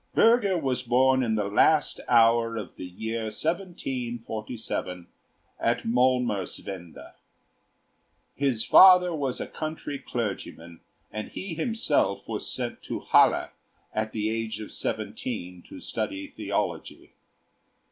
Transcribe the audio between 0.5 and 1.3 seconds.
was born